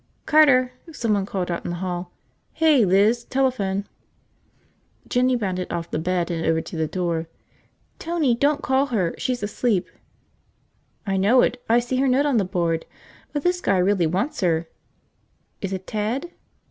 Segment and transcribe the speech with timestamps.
[0.25, 2.11] "Carter!" someone called out in the hall.
[2.53, 3.87] "Hey, Liz, telephone!"
[5.07, 7.27] Jinny bounded off the bed and over to the door.
[7.99, 9.13] "Tony, don't call her!
[9.19, 9.87] She's asleep!"
[11.05, 11.63] "I know it.
[11.69, 12.87] I see her note on the board.
[13.31, 14.67] But this guy really wants her."
[15.61, 16.31] "Is it Ted?"